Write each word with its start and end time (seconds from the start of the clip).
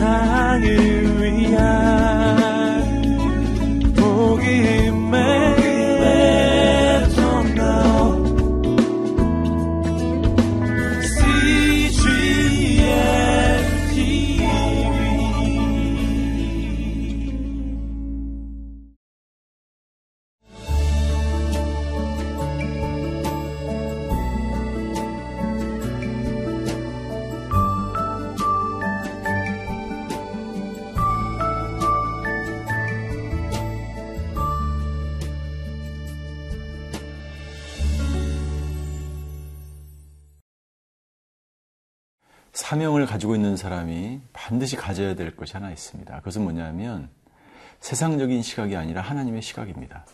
세상을 0.00 1.09
사명을 42.70 43.04
가지고 43.04 43.34
있는 43.34 43.56
사람이 43.56 44.20
반드시 44.32 44.76
가져야 44.76 45.16
될 45.16 45.34
것이 45.34 45.54
하나 45.54 45.72
있습니다. 45.72 46.16
그것은 46.18 46.44
뭐냐면 46.44 47.08
세상적인 47.80 48.42
시각이 48.42 48.76
아니라 48.76 49.02
하나님의 49.02 49.42
시각입니다. 49.42 50.06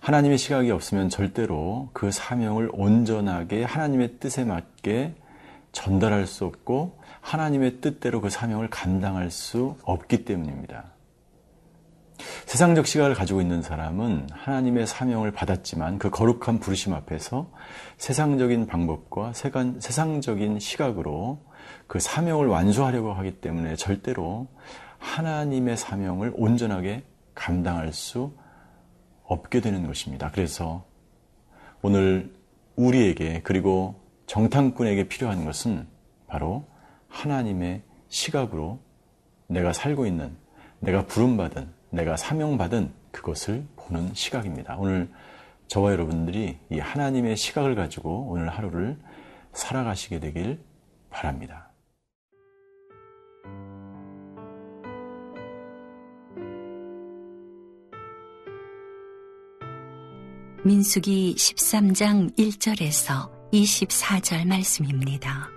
하나님의 0.00 0.38
시각이 0.38 0.70
없으면 0.70 1.10
절대로 1.10 1.90
그 1.92 2.10
사명을 2.10 2.70
온전하게 2.72 3.64
하나님의 3.64 4.20
뜻에 4.20 4.44
맞게 4.44 5.16
전달할 5.72 6.26
수 6.26 6.46
없고 6.46 6.98
하나님의 7.20 7.82
뜻대로 7.82 8.22
그 8.22 8.30
사명을 8.30 8.70
감당할 8.70 9.30
수 9.30 9.76
없기 9.82 10.24
때문입니다. 10.24 10.94
세상적 12.46 12.86
시각을 12.86 13.14
가지고 13.14 13.42
있는 13.42 13.60
사람은 13.60 14.28
하나님의 14.32 14.86
사명을 14.86 15.30
받았지만 15.32 15.98
그 15.98 16.08
거룩한 16.08 16.58
부르심 16.58 16.94
앞에서 16.94 17.50
세상적인 17.98 18.66
방법과 18.66 19.34
세상적인 19.34 20.58
시각으로 20.58 21.51
그 21.92 22.00
사명을 22.00 22.46
완수하려고 22.46 23.12
하기 23.12 23.42
때문에 23.42 23.76
절대로 23.76 24.48
하나님의 24.96 25.76
사명을 25.76 26.32
온전하게 26.34 27.02
감당할 27.34 27.92
수 27.92 28.32
없게 29.24 29.60
되는 29.60 29.86
것입니다. 29.86 30.30
그래서 30.32 30.86
오늘 31.82 32.34
우리에게 32.76 33.42
그리고 33.44 34.00
정탐꾼에게 34.24 35.08
필요한 35.08 35.44
것은 35.44 35.86
바로 36.28 36.64
하나님의 37.08 37.82
시각으로 38.08 38.80
내가 39.46 39.74
살고 39.74 40.06
있는 40.06 40.34
내가 40.80 41.04
부름받은 41.04 41.68
내가 41.90 42.16
사명받은 42.16 42.90
그것을 43.10 43.66
보는 43.76 44.14
시각입니다. 44.14 44.76
오늘 44.78 45.10
저와 45.66 45.92
여러분들이 45.92 46.58
이 46.70 46.78
하나님의 46.78 47.36
시각을 47.36 47.74
가지고 47.74 48.28
오늘 48.30 48.48
하루를 48.48 48.96
살아가시게 49.52 50.20
되길 50.20 50.58
바랍니다. 51.10 51.71
민숙이 60.64 61.34
13장 61.36 62.36
1절에서 62.38 63.28
24절 63.52 64.46
말씀입니다. 64.46 65.50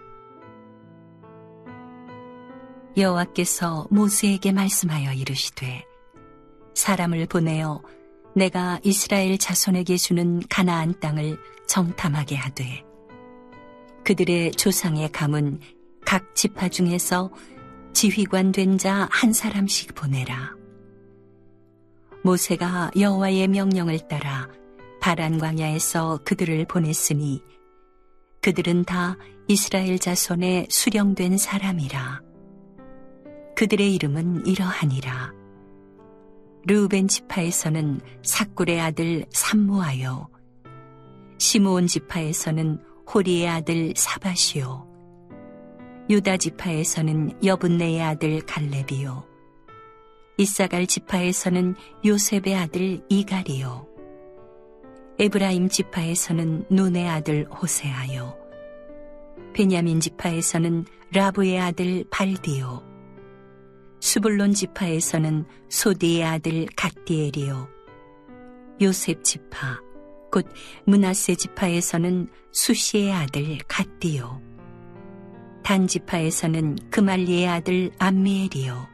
여호와께서 2.98 3.88
모세에게 3.92 4.52
말씀하여 4.52 5.14
이르시되 5.14 5.86
사람을 6.74 7.28
보내어 7.28 7.84
내가 8.36 8.80
이스라엘 8.84 9.38
자손에게 9.38 9.96
주는 9.98 10.42
가나안 10.50 11.00
땅을 11.00 11.38
정탐하게 11.68 12.36
하되 12.36 12.84
그들의 14.04 14.52
조상의 14.54 15.12
감은 15.12 15.60
각 16.06 16.36
지파 16.36 16.70
중에서 16.70 17.32
지휘관 17.94 18.52
된 18.52 18.78
자 18.78 19.08
한 19.12 19.34
사람씩 19.34 19.94
보내라. 19.96 20.56
모세가 22.24 22.92
여호와의 23.00 23.48
명령을 23.48 24.08
따라 24.08 24.50
바란 25.06 25.38
광야에서 25.38 26.22
그들을 26.26 26.66
보냈으니 26.66 27.40
그들은 28.42 28.86
다 28.86 29.18
이스라엘 29.48 30.00
자손의 30.00 30.66
수령된 30.72 31.38
사람이라. 31.38 32.24
그들의 33.56 33.94
이름은 33.94 34.48
이러하니라. 34.48 35.32
르우벤 36.66 37.08
지파에서는 37.08 38.02
사꿀의 38.24 38.82
아들 38.82 39.28
삼모하여 39.30 40.28
시므온 41.38 41.86
지파에서는 41.86 42.80
호리의 43.14 43.48
아들 43.48 43.94
사바시오 43.96 44.88
유다 46.10 46.38
지파에서는 46.38 47.46
여분네의 47.46 48.02
아들 48.02 48.42
갈렙이요 48.42 49.24
이사갈 50.40 50.88
지파에서는 50.88 51.76
요셉의 52.04 52.56
아들 52.56 53.06
이갈이요 53.08 53.95
에브라임 55.18 55.70
지파에서는 55.70 56.66
눈의 56.70 57.08
아들 57.08 57.46
호세아요. 57.46 58.38
베냐민 59.54 60.02
지파에서는 60.02 60.84
라브의 61.14 61.58
아들 61.58 62.04
발디요. 62.12 62.84
수불론 64.02 64.52
지파에서는 64.52 65.46
소디의 65.70 66.26
아들 66.26 66.66
갓디엘이요. 66.76 67.70
요셉 68.82 69.24
지파, 69.24 69.80
곧 70.34 70.46
문하세 70.86 71.36
지파에서는 71.36 72.28
수시의 72.52 73.14
아들 73.14 73.58
갓디요. 73.70 74.42
단 75.64 75.88
지파에서는 75.88 76.76
그말리의 76.92 77.48
아들 77.48 77.92
암미엘이요. 78.00 78.88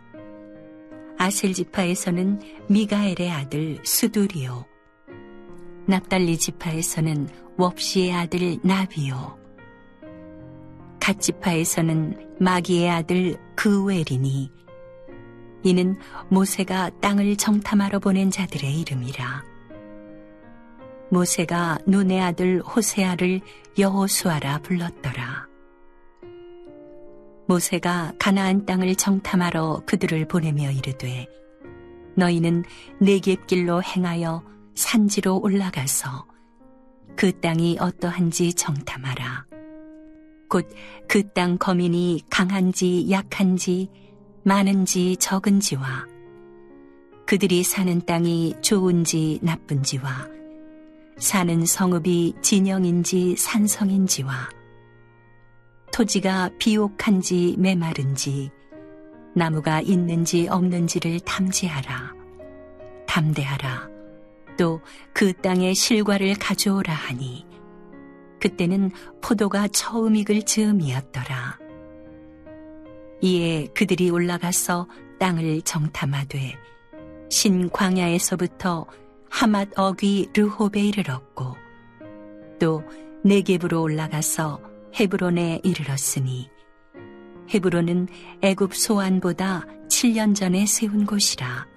아셀 1.17 1.53
지파에서는 1.53 2.39
미가엘의 2.69 3.31
아들 3.31 3.79
수두리요. 3.83 4.70
납달리 5.87 6.37
지파에서는 6.37 7.27
웁시의 7.57 8.13
아들 8.13 8.57
나비요. 8.63 9.37
갓 10.99 11.19
지파에서는 11.19 12.35
마기의 12.39 12.89
아들 12.89 13.37
그웰이니 13.55 14.51
이는 15.63 15.95
모세가 16.29 16.91
땅을 17.01 17.35
정탐하러 17.35 17.99
보낸 17.99 18.31
자들의 18.31 18.79
이름이라. 18.81 19.43
모세가 21.09 21.79
눈의 21.85 22.21
아들 22.21 22.61
호세아를 22.61 23.41
여호수아라 23.77 24.59
불렀더라. 24.59 25.47
모세가 27.47 28.13
가나안 28.17 28.65
땅을 28.65 28.95
정탐하러 28.95 29.83
그들을 29.85 30.25
보내며 30.27 30.71
이르되 30.71 31.27
너희는 32.15 32.63
내겝길로 32.99 33.83
행하여 33.83 34.43
산지로 34.75 35.39
올라가서 35.41 36.25
그 37.15 37.39
땅이 37.39 37.77
어떠한지 37.79 38.53
정탐하라. 38.53 39.45
곧 40.49 40.67
그 41.07 41.23
땅 41.33 41.57
거민이 41.57 42.23
강한지 42.29 43.09
약한지 43.09 43.89
많은지 44.43 45.15
적은지와 45.17 46.07
그들이 47.25 47.63
사는 47.63 48.01
땅이 48.01 48.55
좋은지 48.61 49.39
나쁜지와 49.41 50.27
사는 51.17 51.65
성읍이 51.65 52.35
진영인지 52.41 53.35
산성인지와 53.37 54.49
토지가 55.93 56.49
비옥한지 56.57 57.55
메마른지 57.57 58.49
나무가 59.33 59.79
있는지 59.81 60.47
없는지를 60.49 61.19
탐지하라. 61.21 62.13
담대하라. 63.07 63.90
또 64.61 64.79
그 65.11 65.33
땅의 65.33 65.73
실과를 65.73 66.35
가져오라 66.35 66.93
하니 66.93 67.47
그때는 68.39 68.91
포도가 69.21 69.67
처음 69.67 70.15
익을 70.15 70.43
즈음이었더라. 70.43 71.59
이에 73.21 73.67
그들이 73.73 74.09
올라가서 74.09 74.87
땅을 75.19 75.61
정탐하되 75.63 76.57
신 77.29 77.69
광야에서부터 77.69 78.85
하맛 79.29 79.69
어귀 79.77 80.29
르호베 80.35 80.81
이르렀고 80.81 81.55
또 82.59 82.83
네겝으로 83.23 83.81
올라가서 83.81 84.61
헤브론에 84.99 85.61
이르렀으니 85.63 86.49
헤브론은 87.53 88.07
애굽 88.41 88.75
소안보다 88.75 89.65
7년 89.87 90.35
전에 90.35 90.65
세운 90.65 91.05
곳이라 91.05 91.67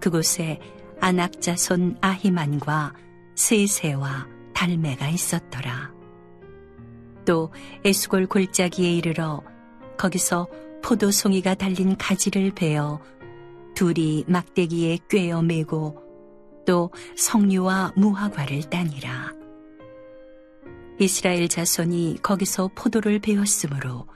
그곳에 0.00 0.60
아낙자손 1.00 1.98
아히만과 2.00 2.94
세세와 3.34 4.26
달메가 4.54 5.08
있었더라. 5.08 5.92
또 7.24 7.52
에스골 7.84 8.26
골짜기에 8.26 8.92
이르러 8.92 9.42
거기서 9.98 10.48
포도송이가 10.82 11.54
달린 11.54 11.96
가지를 11.96 12.52
베어 12.52 13.00
둘이 13.74 14.24
막대기에 14.28 14.98
꿰어 15.08 15.42
매고 15.42 16.02
또 16.66 16.90
석류와 17.16 17.92
무화과를 17.96 18.62
따니라. 18.70 19.32
이스라엘 20.98 21.48
자손이 21.48 22.18
거기서 22.22 22.70
포도를 22.74 23.18
베었으므로 23.18 24.06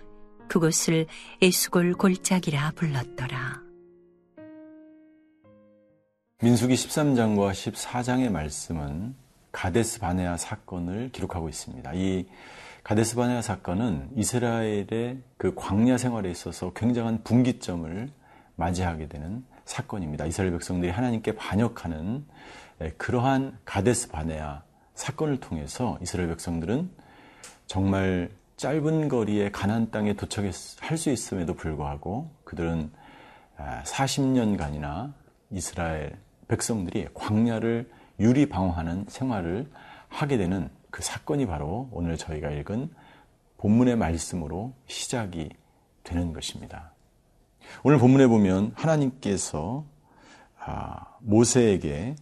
그곳을 0.49 1.07
에수골 1.43 1.93
골짜기라 1.95 2.73
불렀더라. 2.75 3.70
민수기 6.43 6.73
13장과 6.73 7.53
14장의 7.53 8.31
말씀은 8.31 9.15
가데스 9.53 10.01
바네아 10.01 10.39
사건을 10.39 11.11
기록하고 11.13 11.51
있습니다. 11.51 11.93
이 11.93 12.27
가데스 12.83 13.15
바네아 13.17 13.43
사건은 13.43 14.09
이스라엘의 14.17 15.19
그 15.37 15.55
광야 15.55 15.99
생활에 15.99 16.31
있어서 16.31 16.73
굉장한 16.73 17.25
분기점을 17.25 18.09
맞이하게 18.57 19.09
되는 19.09 19.45
사건입니다. 19.67 20.25
이스라엘 20.25 20.53
백성들이 20.53 20.91
하나님께 20.91 21.33
반역하는 21.37 22.25
그러한 22.97 23.59
가데스 23.67 24.09
바네아 24.09 24.63
사건을 24.95 25.41
통해서 25.41 25.99
이스라엘 26.01 26.31
백성들은 26.31 26.91
정말 27.67 28.31
짧은 28.57 29.09
거리에 29.09 29.51
가나안 29.51 29.91
땅에 29.91 30.15
도착할 30.15 30.97
수 30.97 31.11
있음에도 31.11 31.53
불구하고 31.53 32.31
그들은 32.45 32.91
40년간이나 33.59 34.85
아, 34.85 35.15
이스라엘 35.51 36.17
백성들이 36.51 37.07
광야를 37.15 37.89
유리 38.19 38.47
방어하는 38.47 39.07
생활을 39.09 39.71
하게 40.09 40.37
되는 40.37 40.69
그 40.91 41.01
사건이 41.01 41.47
바로 41.47 41.89
오늘 41.93 42.17
저희가 42.17 42.51
읽은 42.51 42.91
본문의 43.59 43.97
말씀으로 43.97 44.75
시작이 44.89 45.51
되는 46.03 46.33
것입니다. 46.33 46.93
오늘 47.85 47.99
본문에 47.99 48.27
보면 48.27 48.73
하나님께서 48.75 49.85
아, 50.59 51.17
모세에게 51.21 52.17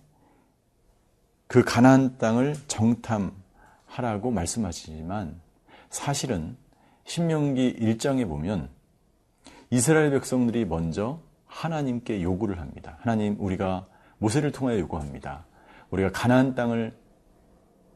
그 1.46 1.64
가나안 1.64 2.19
땅을 2.19 2.54
정탐하라고 2.69 4.30
말씀하시지만 4.30 5.40
사실은 5.88 6.56
신명기 7.04 7.76
1장에 7.80 8.28
보면 8.28 8.69
이스라엘 9.70 10.10
백성들이 10.10 10.66
먼저 10.66 11.20
하나님께 11.46 12.22
요구를 12.22 12.60
합니다. 12.60 12.98
하나님 13.00 13.36
우리가 13.38 13.86
모세를 14.19 14.53
통하여 14.53 14.79
요구합니다. 14.79 15.47
우리가 15.91 16.11
가나안 16.12 16.55
땅을 16.55 16.94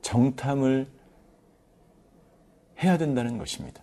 정탐을 0.01 0.87
해야 2.83 2.99
된다는 2.99 3.39
것입니다. 3.39 3.83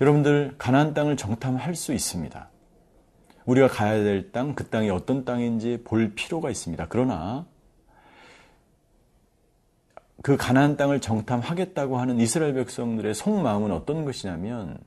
여러분들 0.00 0.56
가나안 0.58 0.94
땅을 0.94 1.16
정탐할 1.16 1.74
수 1.74 1.92
있습니다. 1.92 2.48
우리가 3.44 3.68
가야 3.68 4.02
될 4.02 4.30
땅, 4.32 4.54
그 4.54 4.68
땅이 4.68 4.90
어떤 4.90 5.24
땅인지 5.24 5.82
볼 5.84 6.14
필요가 6.14 6.50
있습니다. 6.50 6.86
그러나 6.88 7.46
그 10.22 10.36
가나안 10.36 10.76
땅을 10.76 11.00
정탐하겠다고 11.00 11.98
하는 11.98 12.18
이스라엘 12.18 12.54
백성들의 12.54 13.14
속마음은 13.14 13.70
어떤 13.70 14.04
것이냐면 14.04 14.78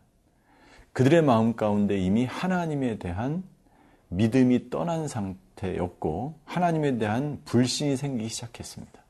그들의 0.94 1.22
마음 1.22 1.56
가운데 1.56 1.98
이미 1.98 2.26
하나님에 2.26 2.98
대한 3.00 3.44
믿음이 4.10 4.70
떠난 4.70 5.08
상태 5.08 5.51
였고 5.64 6.40
하나님에 6.46 6.98
대한 6.98 7.42
불신이 7.46 7.98
생기기 7.98 8.30
시작했습니다. 8.30 9.02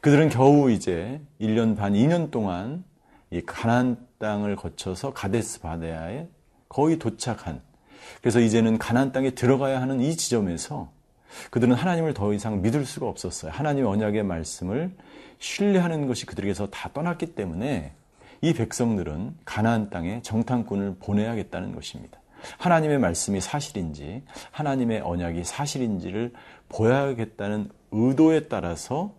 그들은 0.00 0.28
겨우 0.28 0.70
이제 0.70 1.20
1년 1.40 1.76
반, 1.76 1.94
2년 1.94 2.30
동안 2.30 2.84
이 3.30 3.40
가나안 3.40 3.96
땅을 4.18 4.56
거쳐서 4.56 5.12
가데스 5.12 5.60
바데아에 5.60 6.28
거의 6.68 6.98
도착한 6.98 7.62
그래서 8.20 8.40
이제는 8.40 8.78
가나안 8.78 9.12
땅에 9.12 9.30
들어가야 9.30 9.80
하는 9.80 10.00
이 10.00 10.16
지점에서 10.16 10.92
그들은 11.50 11.74
하나님을 11.74 12.14
더 12.14 12.32
이상 12.32 12.62
믿을 12.62 12.84
수가 12.84 13.08
없었어요. 13.08 13.50
하나님의 13.52 13.90
언약의 13.90 14.22
말씀을 14.22 14.94
신뢰하는 15.38 16.06
것이 16.06 16.26
그들에게서 16.26 16.68
다 16.68 16.90
떠났기 16.92 17.34
때문에 17.34 17.92
이 18.40 18.52
백성들은 18.52 19.36
가나안 19.44 19.90
땅에 19.90 20.22
정탐꾼을 20.22 20.96
보내야겠다는 21.00 21.74
것입니다. 21.74 22.20
하나님의 22.58 22.98
말씀이 22.98 23.40
사실인지 23.40 24.22
하나님의 24.50 25.00
언약이 25.00 25.44
사실인지를 25.44 26.32
보여야겠다는 26.68 27.70
의도에 27.92 28.48
따라서 28.48 29.14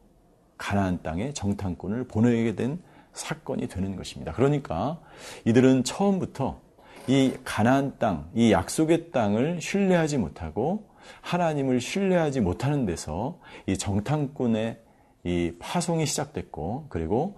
가나안 0.57 1.01
땅에 1.03 1.33
정탐꾼을 1.33 2.07
보내게 2.07 2.55
된 2.55 2.81
사건이 3.13 3.67
되는 3.67 3.95
것입니다. 3.95 4.33
그러니까 4.33 4.99
이들은 5.45 5.83
처음부터 5.83 6.59
이 7.07 7.33
가나안 7.43 7.97
땅, 7.99 8.29
이 8.33 8.51
약속의 8.51 9.11
땅을 9.11 9.61
신뢰하지 9.61 10.17
못하고 10.17 10.89
하나님을 11.21 11.79
신뢰하지 11.79 12.41
못하는 12.41 12.85
데서 12.85 13.39
이 13.67 13.77
정탐꾼의 13.77 14.79
이 15.23 15.53
파송이 15.59 16.05
시작됐고 16.05 16.87
그리고 16.89 17.37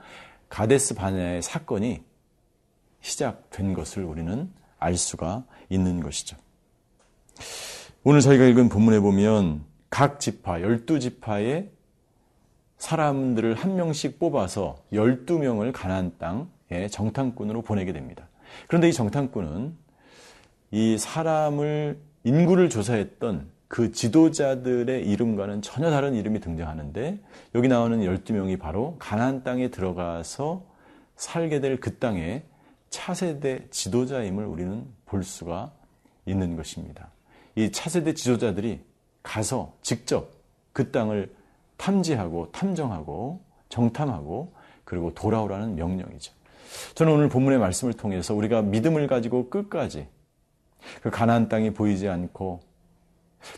가데스 0.49 0.95
바네의 0.95 1.41
사건이 1.41 2.01
시작된 3.01 3.73
것을 3.73 4.03
우리는 4.03 4.51
알 4.79 4.95
수가 4.95 5.45
있는 5.69 6.01
것이죠. 6.01 6.37
오늘 8.03 8.21
저희가 8.21 8.45
읽은 8.45 8.69
본문에 8.69 8.99
보면 8.99 9.63
각 9.89 10.19
지파, 10.19 10.61
열두 10.61 10.99
지파의 10.99 11.69
사람들을 12.77 13.55
한 13.55 13.75
명씩 13.75 14.19
뽑아서 14.19 14.77
열두 14.93 15.39
명을 15.39 15.71
가나안 15.71 16.13
땅에 16.17 16.87
정탐꾼으로 16.89 17.63
보내게 17.63 17.91
됩니다. 17.91 18.27
그런데 18.67 18.87
이 18.89 18.93
정탐꾼은 18.93 19.75
이 20.71 20.97
사람을 20.97 21.99
인구를 22.23 22.69
조사했던 22.69 23.49
그 23.67 23.91
지도자들의 23.91 25.05
이름과는 25.05 25.61
전혀 25.61 25.89
다른 25.89 26.13
이름이 26.13 26.39
등장하는데 26.39 27.19
여기 27.55 27.67
나오는 27.67 27.99
12명이 27.99 28.59
바로 28.59 28.95
가나안 28.99 29.43
땅에 29.43 29.69
들어가서 29.69 30.63
살게 31.15 31.59
될 31.59 31.79
그 31.79 31.97
땅의 31.97 32.43
차세대 32.89 33.67
지도자임을 33.69 34.45
우리는 34.45 34.85
볼 35.07 35.23
수가 35.23 35.71
있는 36.25 36.55
것입니다. 36.55 37.09
이 37.55 37.71
차세대 37.71 38.13
지도자들이 38.13 38.81
가서 39.23 39.73
직접 39.81 40.29
그 40.73 40.91
땅을 40.91 41.33
탐지하고 41.77 42.51
탐정하고 42.51 43.41
정탐하고 43.69 44.53
그리고 44.83 45.13
돌아오라는 45.13 45.75
명령이죠. 45.75 46.33
저는 46.95 47.13
오늘 47.13 47.29
본문의 47.29 47.59
말씀을 47.59 47.93
통해서 47.93 48.35
우리가 48.35 48.61
믿음을 48.61 49.07
가지고 49.07 49.49
끝까지 49.49 50.07
그 51.01 51.09
가나안 51.09 51.49
땅이 51.49 51.73
보이지 51.73 52.07
않고 52.07 52.61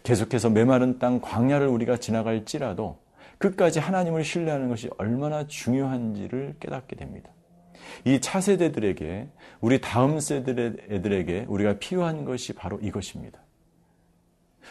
계속해서 0.03 0.49
메마른 0.49 0.99
땅 0.99 1.19
광야를 1.19 1.67
우리가 1.67 1.97
지나갈지라도 1.97 2.97
끝까지 3.37 3.79
하나님을 3.79 4.23
신뢰하는 4.23 4.69
것이 4.69 4.89
얼마나 4.97 5.47
중요한지를 5.47 6.55
깨닫게 6.59 6.95
됩니다. 6.95 7.29
이 8.05 8.19
차세대들에게 8.19 9.27
우리 9.61 9.81
다음 9.81 10.19
세대들에게 10.19 11.45
우리가 11.47 11.79
필요한 11.79 12.25
것이 12.25 12.53
바로 12.53 12.79
이것입니다. 12.79 13.39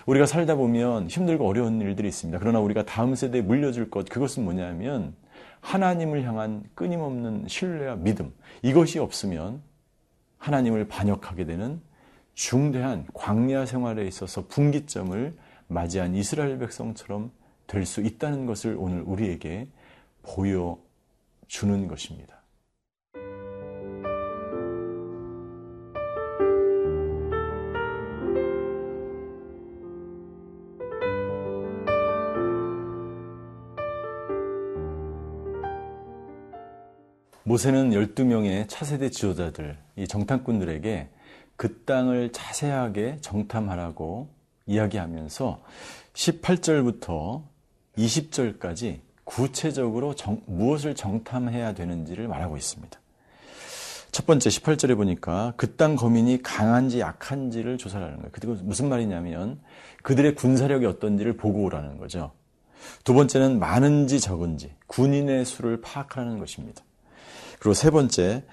우리가 0.06 0.26
살다 0.26 0.54
보면 0.54 1.08
힘들고 1.08 1.46
어려운 1.46 1.80
일들이 1.80 2.08
있습니다. 2.08 2.38
그러나 2.38 2.60
우리가 2.60 2.84
다음 2.84 3.14
세대에 3.14 3.42
물려줄 3.42 3.90
것 3.90 4.08
그것은 4.08 4.44
뭐냐면 4.44 5.14
하나님을 5.60 6.22
향한 6.24 6.62
끊임없는 6.74 7.46
신뢰와 7.48 7.96
믿음 7.96 8.32
이것이 8.62 8.98
없으면 8.98 9.60
하나님을 10.38 10.86
반역하게 10.86 11.46
되는 11.46 11.80
중대한 12.34 13.06
광야 13.12 13.66
생활에 13.66 14.06
있어서 14.06 14.46
분기점을 14.46 15.36
맞이한 15.66 16.14
이스라엘 16.14 16.58
백성처럼 16.58 17.32
될 17.66 17.84
수 17.84 18.00
있다는 18.00 18.46
것을 18.46 18.76
오늘 18.78 19.02
우리에게 19.02 19.68
보여주는 20.22 21.88
것입니다. 21.88 22.37
모세는 37.48 37.92
12명의 37.92 38.68
차세대 38.68 39.08
지도자들, 39.08 39.78
이 39.96 40.06
정탐꾼들에게 40.06 41.08
그 41.56 41.82
땅을 41.84 42.30
자세하게 42.30 43.16
정탐하라고 43.22 44.28
이야기하면서 44.66 45.62
18절부터 46.12 47.42
20절까지 47.96 49.00
구체적으로 49.24 50.14
정, 50.14 50.42
무엇을 50.44 50.94
정탐해야 50.94 51.72
되는지를 51.72 52.28
말하고 52.28 52.58
있습니다. 52.58 53.00
첫 54.12 54.26
번째 54.26 54.50
18절에 54.50 54.94
보니까 54.94 55.54
그 55.56 55.74
땅 55.74 55.96
거민이 55.96 56.42
강한지 56.42 57.00
약한지를 57.00 57.78
조사하는 57.78 58.16
거예요. 58.16 58.28
그리고 58.30 58.56
무슨 58.62 58.90
말이냐면 58.90 59.58
그들의 60.02 60.34
군사력이 60.34 60.84
어떤지를 60.84 61.38
보고 61.38 61.62
오라는 61.62 61.96
거죠. 61.96 62.30
두 63.04 63.14
번째는 63.14 63.58
많은지 63.58 64.20
적은지 64.20 64.74
군인의 64.86 65.46
수를 65.46 65.80
파악하는 65.80 66.38
것입니다. 66.38 66.82
그리고 67.58 67.74
세 67.74 67.90
번째, 67.90 68.44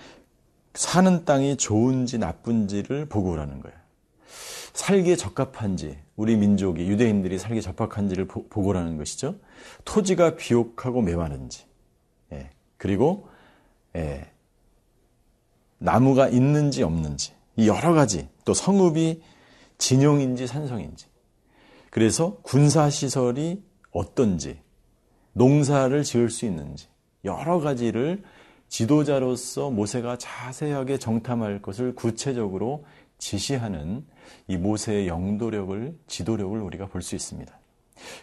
사는 0.74 1.26
땅이 1.26 1.58
좋은지 1.58 2.18
나쁜지를 2.18 3.08
보고 3.08 3.32
오라는 3.32 3.62
거예요. 3.62 3.78
살기에 4.74 5.16
적합한지, 5.16 5.98
우리 6.18 6.36
민족이, 6.36 6.86
유대인들이 6.88 7.40
살기에 7.40 7.62
적합한지를 7.62 8.28
보, 8.28 8.48
고 8.48 8.62
오라는 8.62 8.98
것이죠. 8.98 9.36
토지가 9.86 10.36
비옥하고 10.36 11.02
메마른지, 11.02 11.66
예. 12.34 12.50
그리고, 12.78 13.30
예. 13.96 14.30
나무가 15.78 16.28
있는지 16.28 16.84
없는지, 16.84 17.34
이 17.56 17.70
여러 17.70 17.94
가지, 17.94 18.28
또 18.44 18.54
성읍이 18.54 19.22
진용인지 19.78 20.48
산성인지, 20.48 21.06
그래서 21.90 22.38
군사시설이 22.42 23.64
어떤지, 23.92 24.60
농사를 25.34 26.04
지을 26.04 26.30
수 26.30 26.46
있는지, 26.46 26.88
여러 27.24 27.60
가지를 27.60 28.24
지도자로서 28.70 29.70
모세가 29.70 30.18
자세하게 30.18 30.98
정탐할 30.98 31.62
것을 31.62 31.96
구체적으로 31.96 32.86
지시하는 33.18 34.06
이 34.48 34.58
모세의 34.58 35.08
영도력을, 35.08 35.98
지도력을 36.08 36.60
우리가 36.60 36.88
볼 36.88 37.02
수 37.02 37.16
있습니다. 37.16 37.58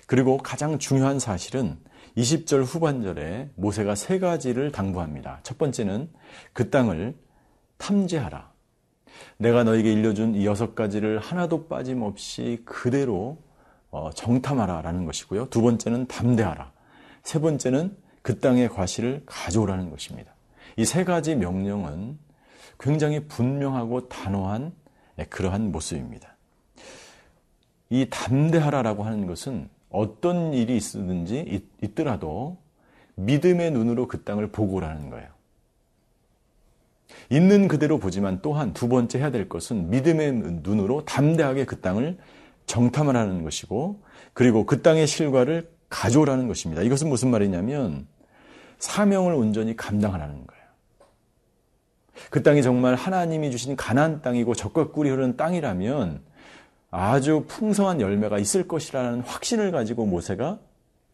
그리고 0.07 0.37
가장 0.39 0.79
중요한 0.79 1.19
사실은 1.19 1.79
20절 2.17 2.65
후반절에 2.65 3.51
모세가 3.55 3.95
세 3.95 4.19
가지를 4.19 4.71
당부합니다. 4.71 5.41
첫 5.43 5.57
번째는 5.57 6.11
그 6.53 6.69
땅을 6.69 7.17
탐지하라. 7.79 8.53
내가 9.39 9.65
너에게 9.65 9.93
일려준 9.93 10.35
이 10.35 10.45
여섯 10.47 10.75
가지를 10.75 11.19
하나도 11.19 11.69
빠짐없이 11.69 12.63
그대로 12.65 13.39
어, 13.91 14.11
정탐하라라는 14.15 15.07
것이고요. 15.07 15.49
두 15.49 15.63
번째는 15.63 16.07
담대하라. 16.07 16.73
세 17.23 17.41
번째는 17.41 17.97
그 18.23 18.39
땅의 18.41 18.69
과실을 18.69 19.23
가져오라는 19.27 19.91
것입니다. 19.91 20.33
이 20.77 20.85
세 20.85 21.05
가지 21.05 21.35
명령은 21.35 22.19
굉장히 22.79 23.27
분명하고 23.27 24.09
단호한 24.09 24.73
그러한 25.29 25.71
모습입니다. 25.71 26.37
이 27.91 28.07
담대하라라고 28.11 29.03
하는 29.05 29.27
것은 29.27 29.69
어떤 29.91 30.55
일이 30.55 30.77
있든지 30.79 31.63
있더라도 31.83 32.57
믿음의 33.17 33.73
눈으로 33.73 34.09
그 34.09 34.23
땅을 34.23 34.51
보고 34.51 34.81
라는 34.81 35.11
거예요. 35.11 35.29
있는 37.29 37.69
그대로 37.69 37.99
보지만 37.99 38.41
또한 38.41 38.73
두 38.73 38.89
번째 38.89 39.19
해야 39.19 39.31
될 39.31 39.49
것은 39.49 39.91
믿음의 39.91 40.33
눈으로 40.63 41.05
담대하게 41.05 41.67
그 41.67 41.81
땅을 41.81 42.17
정탐을 42.67 43.17
하는 43.17 43.43
것이고 43.45 44.03
그리고 44.33 44.65
그 44.65 44.81
땅의 44.81 45.07
실과를 45.07 45.71
가져오라는 45.93 46.49
것입니다. 46.49 46.83
이것은 46.83 47.09
무슨 47.09 47.31
말이냐면 47.31 48.07
사명을 48.79 49.35
온전히 49.35 49.77
감당하라는 49.77 50.47
거예요. 50.47 50.63
그 52.31 52.43
땅이 52.43 52.63
정말 52.63 52.95
하나님이 52.95 53.51
주신 53.51 53.77
가난 53.77 54.23
땅이고 54.23 54.55
적과 54.55 54.91
꿀이 54.91 55.11
흐르는 55.11 55.37
땅이라면 55.37 56.23
아주 56.91 57.45
풍성한 57.47 58.01
열매가 58.01 58.39
있을 58.39 58.67
것이라는 58.67 59.21
확신을 59.21 59.71
가지고 59.71 60.07
모세가 60.07 60.59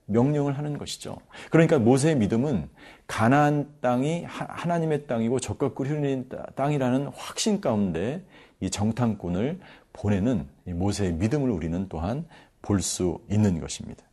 명령을 0.07 0.57
하는 0.57 0.79
것이죠. 0.79 1.19
그러니까 1.51 1.79
모세의 1.79 2.17
믿음은 2.17 2.69
가나안 3.07 3.75
땅이 3.81 4.25
하나님의 4.27 5.07
땅이고 5.07 5.41
적과 5.41 5.75
꿀이 5.75 5.91
흐르는 5.91 6.29
땅이라는 6.55 7.09
확신 7.15 7.61
가운데 7.61 8.25
이 8.61 8.71
정탐꾼을 8.71 9.59
보내는 9.93 10.47
모세의 10.65 11.15
믿음을 11.15 11.51
우리는 11.51 11.89
또한 11.89 12.25
볼 12.63 12.81
수 12.81 13.21
있는 13.31 13.61
것입니다. 13.61 14.08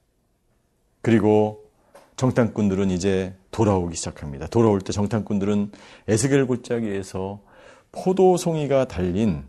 그리고 1.05 1.69
정탐꾼들은 2.15 2.89
이제 2.89 3.35
돌아오기 3.51 3.95
시작합니다. 3.95 4.47
돌아올 4.47 4.81
때 4.81 4.91
정탐꾼들은 4.91 5.71
에스겔 6.07 6.47
골짜기에서 6.47 7.41
포도송이가 7.91 8.88
달린 8.88 9.43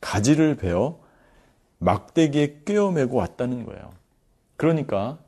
가지를 0.00 0.54
베어 0.54 0.98
막대기에 1.80 2.62
꿰어매고 2.64 3.14
왔다는 3.14 3.66
거예요. 3.66 3.90
그러니까 4.56 5.18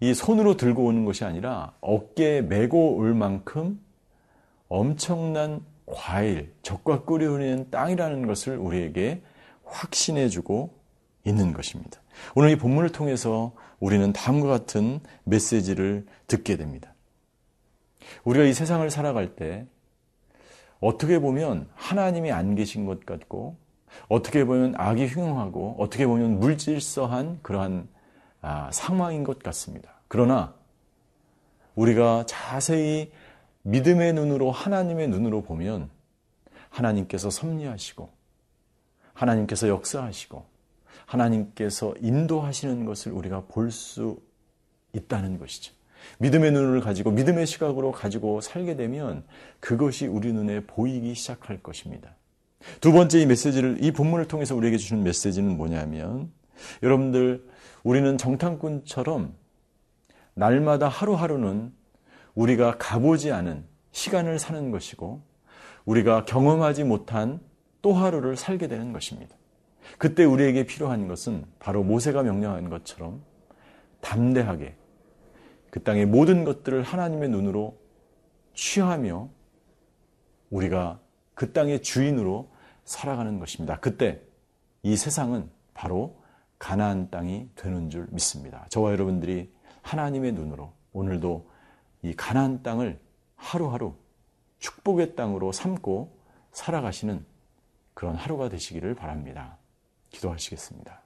이 0.00 0.14
손으로 0.14 0.56
들고 0.56 0.86
오는 0.86 1.04
것이 1.04 1.26
아니라 1.26 1.74
어깨에 1.82 2.40
메고 2.40 2.96
올 2.96 3.12
만큼 3.12 3.78
엄청난 4.68 5.60
과일, 5.84 6.50
적과 6.62 7.02
흐르는 7.06 7.68
땅이라는 7.70 8.26
것을 8.26 8.56
우리에게 8.56 9.20
확신해 9.66 10.30
주고 10.30 10.78
있는 11.26 11.52
것입니다. 11.52 12.00
오늘 12.34 12.48
이 12.52 12.56
본문을 12.56 12.92
통해서 12.92 13.52
우리는 13.80 14.12
다음과 14.12 14.46
같은 14.46 15.00
메시지를 15.24 16.06
듣게 16.26 16.56
됩니다. 16.56 16.94
우리가 18.24 18.44
이 18.44 18.52
세상을 18.52 18.88
살아갈 18.90 19.34
때 19.34 19.66
어떻게 20.80 21.18
보면 21.18 21.68
하나님이 21.74 22.30
안 22.32 22.54
계신 22.54 22.86
것 22.86 23.04
같고 23.04 23.56
어떻게 24.08 24.44
보면 24.44 24.74
악이 24.76 25.06
흉흉하고 25.08 25.76
어떻게 25.78 26.06
보면 26.06 26.38
물질서한 26.38 27.40
그러한 27.42 27.88
아, 28.42 28.70
상황인 28.72 29.24
것 29.24 29.38
같습니다. 29.40 30.00
그러나 30.08 30.54
우리가 31.74 32.24
자세히 32.26 33.12
믿음의 33.62 34.14
눈으로 34.14 34.50
하나님의 34.50 35.08
눈으로 35.08 35.42
보면 35.42 35.90
하나님께서 36.70 37.30
섭리하시고 37.30 38.08
하나님께서 39.12 39.68
역사하시고 39.68 40.49
하나님께서 41.10 41.94
인도하시는 42.00 42.84
것을 42.84 43.12
우리가 43.12 43.44
볼 43.48 43.70
수 43.70 44.18
있다는 44.92 45.38
것이죠. 45.38 45.72
믿음의 46.18 46.52
눈을 46.52 46.80
가지고 46.80 47.10
믿음의 47.10 47.46
시각으로 47.46 47.92
가지고 47.92 48.40
살게 48.40 48.76
되면 48.76 49.24
그것이 49.60 50.06
우리 50.06 50.32
눈에 50.32 50.60
보이기 50.60 51.14
시작할 51.14 51.62
것입니다. 51.62 52.16
두 52.80 52.92
번째 52.92 53.20
이 53.20 53.26
메시지를 53.26 53.78
이 53.82 53.92
본문을 53.92 54.26
통해서 54.28 54.54
우리에게 54.54 54.76
주는 54.78 55.02
메시지는 55.02 55.56
뭐냐면 55.56 56.30
여러분들 56.82 57.46
우리는 57.84 58.18
정탐꾼처럼 58.18 59.34
날마다 60.34 60.88
하루하루는 60.88 61.72
우리가 62.34 62.76
가보지 62.78 63.32
않은 63.32 63.64
시간을 63.92 64.38
사는 64.38 64.70
것이고 64.70 65.22
우리가 65.84 66.24
경험하지 66.24 66.84
못한 66.84 67.40
또 67.82 67.92
하루를 67.92 68.36
살게 68.36 68.68
되는 68.68 68.92
것입니다. 68.92 69.36
그때 69.98 70.24
우리에게 70.24 70.64
필요한 70.64 71.08
것은 71.08 71.44
바로 71.58 71.82
모세가 71.82 72.22
명령한 72.22 72.68
것처럼 72.70 73.22
담대하게 74.00 74.76
그 75.70 75.82
땅의 75.82 76.06
모든 76.06 76.44
것들을 76.44 76.82
하나님의 76.82 77.28
눈으로 77.28 77.78
취하며 78.54 79.28
우리가 80.50 81.00
그 81.34 81.52
땅의 81.52 81.82
주인으로 81.82 82.50
살아가는 82.84 83.38
것입니다. 83.38 83.78
그때 83.78 84.20
이 84.82 84.96
세상은 84.96 85.48
바로 85.74 86.20
가나안 86.58 87.10
땅이 87.10 87.50
되는 87.54 87.88
줄 87.88 88.08
믿습니다. 88.10 88.66
저와 88.68 88.92
여러분들이 88.92 89.52
하나님의 89.82 90.32
눈으로 90.32 90.72
오늘도 90.92 91.48
이 92.02 92.14
가나안 92.14 92.62
땅을 92.62 93.00
하루하루 93.36 93.94
축복의 94.58 95.16
땅으로 95.16 95.52
삼고 95.52 96.18
살아가시는 96.52 97.24
그런 97.94 98.14
하루가 98.14 98.48
되시기를 98.48 98.94
바랍니다. 98.94 99.56
기도하시겠습니다. 100.10 101.00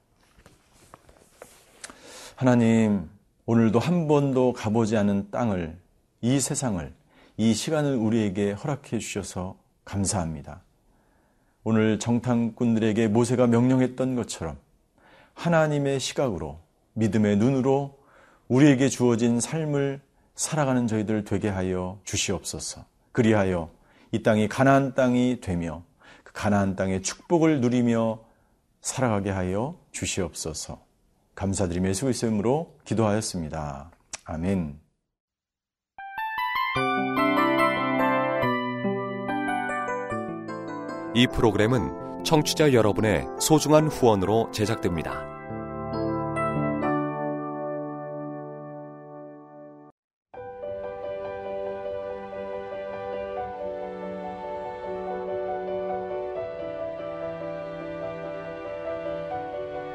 하나님, 2.37 3.08
오늘도 3.46 3.78
한 3.78 4.08
번도 4.08 4.52
가보지 4.54 4.96
않은 4.96 5.30
땅을, 5.30 5.78
이 6.20 6.40
세상을, 6.40 6.92
이 7.37 7.54
시간을 7.54 7.96
우리에게 7.96 8.52
허락해 8.52 8.99
주셔서 8.99 9.56
감사합니다. 9.84 10.62
오늘 11.62 11.99
정탐꾼들에게 11.99 13.08
모세가 13.08 13.46
명령했던 13.46 14.16
것처럼 14.16 14.56
하나님의 15.34 16.00
시각으로, 16.00 16.58
믿음의 16.94 17.37
눈으로 17.37 17.99
우리에게 18.49 18.88
주어진 18.88 19.40
삶을 19.40 20.00
살아가는 20.34 20.87
저희들 20.87 21.25
되게 21.25 21.49
하여 21.49 21.99
주시옵소서. 22.04 22.84
그리하여 23.12 23.70
이 24.11 24.23
땅이 24.23 24.49
가나안 24.49 24.94
땅이 24.94 25.40
되며 25.40 25.82
그 26.23 26.32
가나안 26.32 26.76
땅의 26.76 27.02
축복을 27.02 27.61
누리며 27.61 28.24
살아가게 28.85 29.31
하여 29.31 29.76
주시옵소서. 29.93 30.79
감사드리며 31.35 31.88
예수 31.88 32.05
그리스도 32.05 32.26
이름으로 32.26 32.76
기도하였습니다. 32.85 33.91
아멘. 34.26 34.79
이 41.14 41.26
프로그램은 41.29 42.25
청취자 42.25 42.75
여러분의 42.75 43.26
소중한 43.41 43.88
후원으로 43.88 44.50
제작됩니다. 44.53 45.34